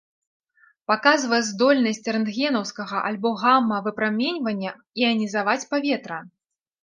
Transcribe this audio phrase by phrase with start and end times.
[0.91, 4.71] Паказвае здольнасць рэнтгенаўскага альбо гама-выпраменьвання
[5.03, 6.19] іанізаваць паветра.